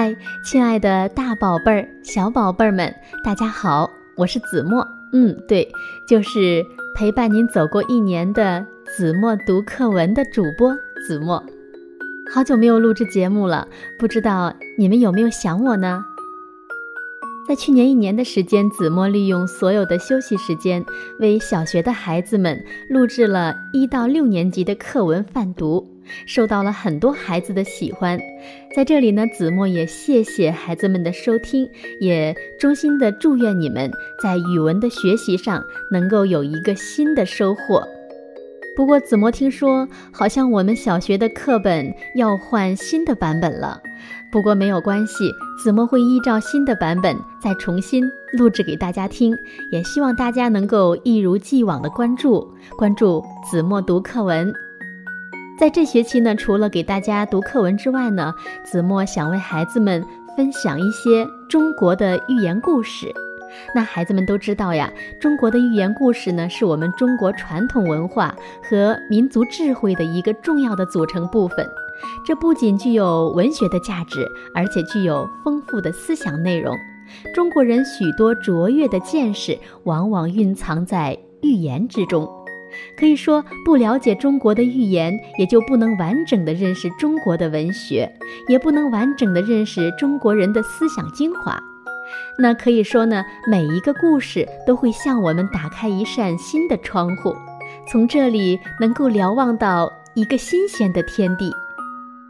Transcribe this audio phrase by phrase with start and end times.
[0.00, 4.86] 嗨，亲爱的大宝贝儿、小宝贝儿们，大家好，我是子墨。
[5.12, 5.68] 嗯，对，
[6.06, 6.64] 就是
[6.94, 8.64] 陪伴您走过一年的
[8.96, 10.72] 子墨读课文的主播
[11.04, 11.44] 子墨。
[12.32, 13.66] 好久没有录制节目了，
[13.98, 16.04] 不知道你们有没有想我呢？
[17.48, 20.84] 在去年一年的时间，子墨利用所有的休息时间，
[21.18, 25.84] 为小学的孩子们录制了一到六年级的课文范读。
[26.26, 28.18] 受到了很多孩子的喜欢，
[28.74, 31.68] 在这里呢，子墨也谢谢孩子们的收听，
[32.00, 33.90] 也衷心的祝愿你们
[34.22, 37.86] 在语文的学习上能够有一个新的收获。
[38.76, 43.82] 不过，子墨听说好像我们小学的课本要换新的版本了，
[44.30, 49.36] 不过没有关系，子墨会依照新的版本再重新录制给大家听，
[49.72, 53.20] 也希望大家能够一如既往的关注关注
[53.50, 54.67] 子墨读课文。
[55.58, 60.04] 在这学期呢，除了给大家读课文之外呢，子墨想为孩子们
[60.36, 63.12] 分享一些中国的寓言故事。
[63.74, 64.88] 那孩子们都知道呀，
[65.20, 71.66] 中国的寓言故事呢，是我们中国传统文化和民族智慧的一个重要的组成部分。
[72.24, 76.76] 这不仅具有文学的价值，而且具有丰富的思想内容。
[77.34, 82.28] 中国人许多卓越的见识，往往蕴藏在寓言之中。
[82.98, 88.12] 可以说，不了解中国的寓言，也就不能完整的认识中国的文学，
[88.48, 91.62] 也不能完整的认识中国人的思想精华。
[92.40, 97.36] 那可以说呢，每一个故事都会向我们打开一扇新的窗户，
[97.86, 101.52] 从这里能够瞭望到一个新鲜的天地，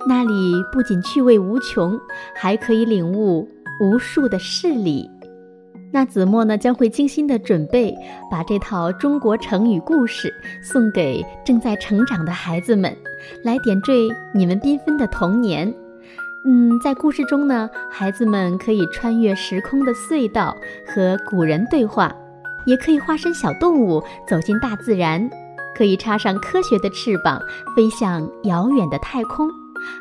[0.07, 1.99] 那里不仅趣味无穷，
[2.35, 3.49] 还可以领悟
[3.81, 5.09] 无数的事理。
[5.91, 7.97] 那子墨呢，将会精心的准备，
[8.31, 12.95] 把这套中国成语故事送给正在成长的孩子们，
[13.43, 15.73] 来点缀你们缤纷的童年。
[16.45, 20.55] 嗯，在故事中呢，孩子们可以穿越时空的隧道
[20.87, 22.15] 和古人对话，
[22.67, 25.29] 也可以化身小动物走进大自然，
[25.75, 27.41] 可以插上科学的翅膀
[27.75, 29.51] 飞向遥远的太空。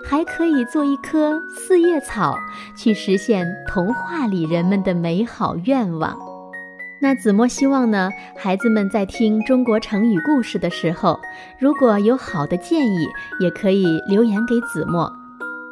[0.05, 2.37] 还可以做一棵四叶草，
[2.75, 6.17] 去实现童话里人们的美好愿望。
[6.99, 11.19] 那子墨希望呢，孩子们在听中国成语故事的时候，
[11.59, 13.07] 如果有好的建议，
[13.39, 15.11] 也可以留言给子墨。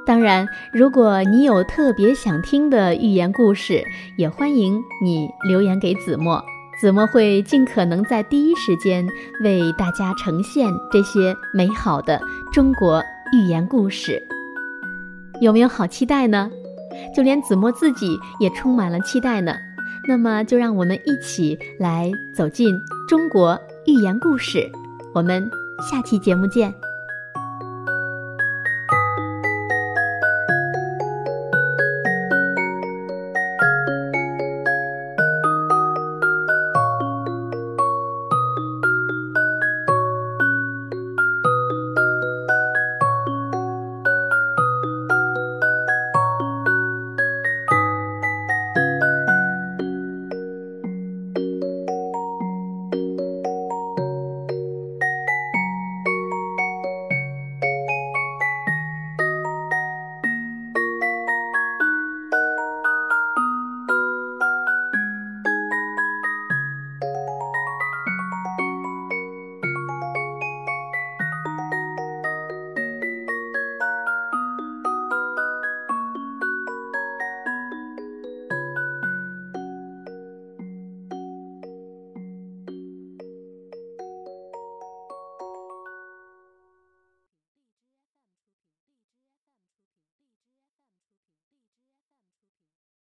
[0.05, 3.83] 当然，如果你有特别想听的寓言故事，
[4.17, 6.45] 也欢迎你留言给子墨，
[6.79, 9.07] 子墨会尽可能在第一时间
[9.41, 12.21] 为大家呈现这些美好的
[12.53, 13.01] 中国。
[13.33, 14.21] 寓言故事
[15.41, 16.49] 有没有好期待呢？
[17.13, 19.53] 就连子墨自己也充满了期待呢。
[20.07, 22.73] 那么，就让我们一起来走进
[23.07, 24.71] 中国寓言故事。
[25.13, 25.49] 我们
[25.89, 26.73] 下期节目见。